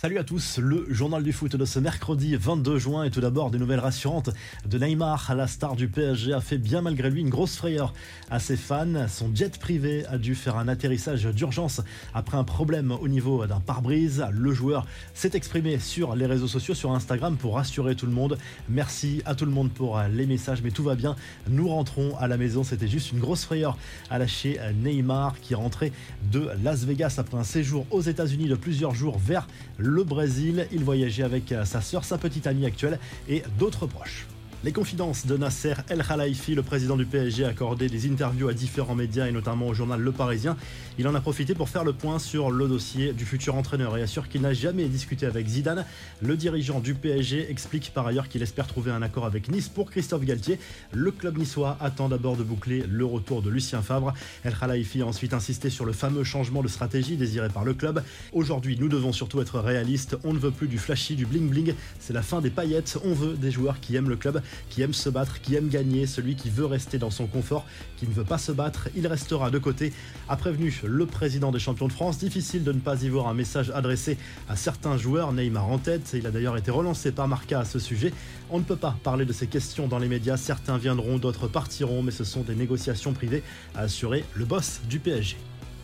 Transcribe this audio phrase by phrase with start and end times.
[0.00, 3.50] Salut à tous, le journal du foot de ce mercredi 22 juin et tout d'abord
[3.50, 4.30] des nouvelles rassurantes
[4.64, 5.34] de Neymar.
[5.36, 7.92] La star du PSG a fait bien malgré lui une grosse frayeur
[8.30, 9.06] à ses fans.
[9.08, 11.82] Son jet privé a dû faire un atterrissage d'urgence
[12.14, 14.24] après un problème au niveau d'un pare-brise.
[14.32, 18.38] Le joueur s'est exprimé sur les réseaux sociaux, sur Instagram pour rassurer tout le monde.
[18.70, 21.14] Merci à tout le monde pour les messages, mais tout va bien.
[21.46, 22.64] Nous rentrons à la maison.
[22.64, 23.76] C'était juste une grosse frayeur
[24.08, 25.92] à lâcher Neymar qui rentrait
[26.32, 29.46] de Las Vegas après un séjour aux États-Unis de plusieurs jours vers
[29.76, 30.66] le Brésil.
[30.72, 32.98] Il voyageait avec sa sœur, sa petite amie actuelle
[33.28, 34.26] et d'autres proches.
[34.62, 38.94] Les confidences de Nasser El Khelaifi, le président du PSG, accordé des interviews à différents
[38.94, 40.54] médias et notamment au journal Le Parisien.
[40.98, 44.02] Il en a profité pour faire le point sur le dossier du futur entraîneur et
[44.02, 45.86] assure qu'il n'a jamais discuté avec Zidane.
[46.20, 49.90] Le dirigeant du PSG explique par ailleurs qu'il espère trouver un accord avec Nice pour
[49.90, 50.58] Christophe Galtier.
[50.92, 54.12] Le club niçois attend d'abord de boucler le retour de Lucien Favre.
[54.44, 58.02] El Khelaifi a ensuite insisté sur le fameux changement de stratégie désiré par le club.
[58.34, 60.18] Aujourd'hui, nous devons surtout être réalistes.
[60.22, 61.72] On ne veut plus du flashy, du bling bling.
[61.98, 62.98] C'est la fin des paillettes.
[63.06, 66.06] On veut des joueurs qui aiment le club qui aime se battre, qui aime gagner,
[66.06, 67.64] celui qui veut rester dans son confort,
[67.96, 69.92] qui ne veut pas se battre, il restera de côté,
[70.28, 72.18] a prévenu le président des champions de France.
[72.18, 76.12] Difficile de ne pas y voir un message adressé à certains joueurs, Neymar en tête,
[76.14, 78.12] il a d'ailleurs été relancé par Marca à ce sujet.
[78.50, 82.02] On ne peut pas parler de ces questions dans les médias, certains viendront, d'autres partiront,
[82.02, 83.42] mais ce sont des négociations privées,
[83.74, 85.36] a assuré le boss du PSG.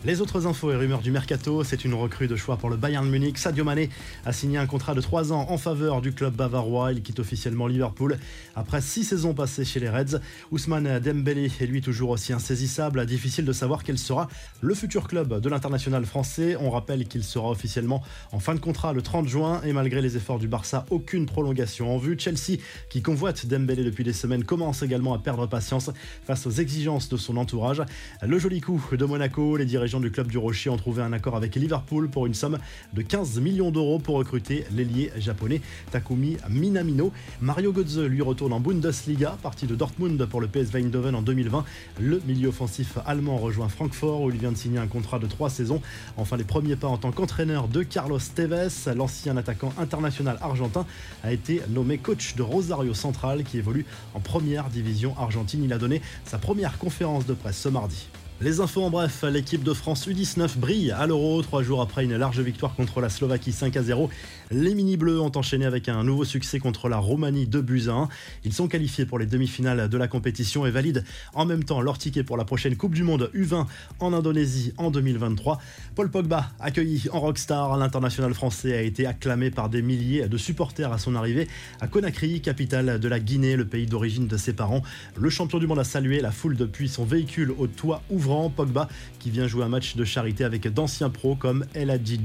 [0.06, 3.10] Les autres infos et rumeurs du mercato, c'est une recrue de choix pour le Bayern
[3.10, 3.38] Munich.
[3.38, 3.90] Sadio Mané
[4.24, 6.92] a signé un contrat de 3 ans en faveur du club bavarois.
[6.92, 8.16] Il quitte officiellement Liverpool
[8.54, 10.20] après 6 saisons passées chez les Reds.
[10.52, 13.04] Ousmane Dembélé est lui toujours aussi insaisissable.
[13.04, 14.28] Difficile de savoir quel sera
[14.60, 16.54] le futur club de l'international français.
[16.60, 20.16] On rappelle qu'il sera officiellement en fin de contrat le 30 juin et malgré les
[20.16, 22.16] efforts du Barça, aucune prolongation en vue.
[22.16, 25.90] Chelsea, qui convoite Dembélé depuis des semaines, commence également à perdre patience
[26.24, 27.82] face aux exigences de son entourage.
[28.22, 31.36] Le joli coup de Monaco, les dirigeants du club du Rocher ont trouvé un accord
[31.36, 32.58] avec Liverpool pour une somme
[32.92, 37.12] de 15 millions d'euros pour recruter l'ailier japonais Takumi Minamino.
[37.40, 41.64] Mario Götze lui retourne en Bundesliga, parti de Dortmund pour le PSV Eindhoven en 2020.
[42.00, 45.50] Le milieu offensif allemand rejoint Francfort où il vient de signer un contrat de trois
[45.50, 45.80] saisons.
[46.16, 50.86] Enfin, les premiers pas en tant qu'entraîneur de Carlos Tevez, l'ancien attaquant international argentin,
[51.22, 55.62] a été nommé coach de Rosario Central qui évolue en première division argentine.
[55.64, 58.08] Il a donné sa première conférence de presse ce mardi.
[58.42, 62.18] Les infos en bref, l'équipe de France U19 brille à l'Euro, trois jours après une
[62.18, 64.10] large victoire contre la Slovaquie 5 à 0.
[64.50, 68.10] Les mini-bleus ont enchaîné avec un nouveau succès contre la Roumanie 2 buts 1.
[68.44, 71.02] Ils sont qualifiés pour les demi-finales de la compétition et valident
[71.32, 73.64] en même temps leur ticket pour la prochaine Coupe du Monde U20
[74.00, 75.58] en Indonésie en 2023.
[75.94, 80.92] Paul Pogba, accueilli en rockstar, l'international français a été acclamé par des milliers de supporters
[80.92, 81.48] à son arrivée
[81.80, 84.82] à Conakry, capitale de la Guinée, le pays d'origine de ses parents.
[85.16, 88.88] Le champion du monde a salué la foule depuis son véhicule au toit ouvert Pogba
[89.18, 92.20] qui vient jouer un match de charité avec d'anciens pros comme El Hadji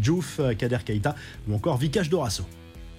[0.57, 1.15] Kader Keita
[1.47, 2.45] ou encore Vikash Dorasso.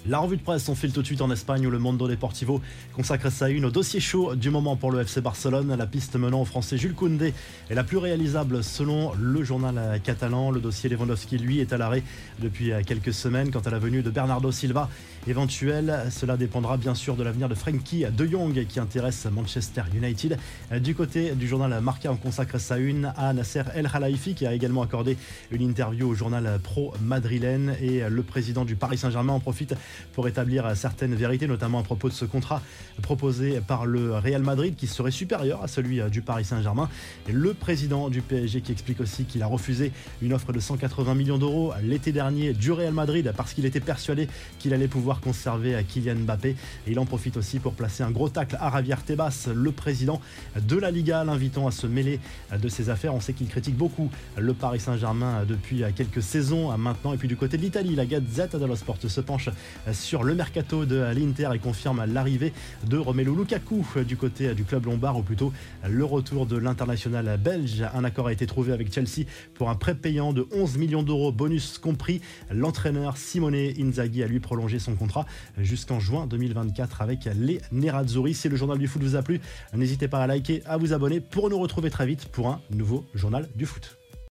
[0.04, 2.60] La revue de presse, on file tout de suite en Espagne où le Mondo Deportivo
[2.92, 5.72] consacre sa une au dossier chaud du moment pour le FC Barcelone.
[5.76, 7.32] La piste menant au français Jules Koundé
[7.70, 10.50] est la plus réalisable selon le journal catalan.
[10.50, 12.02] Le dossier Lewandowski, lui, est à l'arrêt
[12.40, 13.52] depuis quelques semaines.
[13.52, 14.90] Quant à la venue de Bernardo Silva,
[15.26, 20.38] éventuelle, cela dépendra bien sûr de l'avenir de Frankie de Jong qui intéresse Manchester United.
[20.80, 24.52] Du côté du journal Marca, on consacre sa une à Nasser El Khelaifi qui a
[24.52, 25.16] également accordé
[25.50, 29.74] une interview au journal pro madrilène et le président du Paris Saint-Germain en profite
[30.12, 32.62] pour établir certaines vérités, notamment à propos de ce contrat
[33.02, 36.88] proposé par le Real Madrid qui serait supérieur à celui du Paris Saint-Germain.
[37.30, 41.38] Le président du PSG qui explique aussi qu'il a refusé une offre de 180 millions
[41.38, 44.28] d'euros l'été dernier du Real Madrid parce qu'il était persuadé
[44.58, 46.50] qu'il allait pouvoir conserver Kylian Mbappé.
[46.86, 50.20] Et il en profite aussi pour placer un gros tacle à Javier Tebas, le président
[50.60, 52.20] de la Liga, l'invitant à se mêler
[52.56, 53.14] de ses affaires.
[53.14, 57.12] On sait qu'il critique beaucoup le Paris Saint-Germain depuis quelques saisons maintenant.
[57.12, 59.48] Et puis du côté de l'Italie, la Gazette dello Sport se penche
[59.92, 62.52] sur le mercato de l'Inter et confirme l'arrivée
[62.84, 65.52] de Romelu Lukaku du côté du club lombard ou plutôt
[65.88, 67.84] le retour de l'international belge.
[67.94, 71.32] Un accord a été trouvé avec Chelsea pour un prêt payant de 11 millions d'euros,
[71.32, 72.20] bonus compris.
[72.50, 74.94] L'entraîneur Simone Inzaghi a lui prolongé son
[75.58, 78.34] jusqu'en juin 2024 avec les Nerazzurri.
[78.34, 79.40] Si le journal du foot vous a plu,
[79.74, 83.04] n'hésitez pas à liker, à vous abonner pour nous retrouver très vite pour un nouveau
[83.14, 84.01] journal du foot.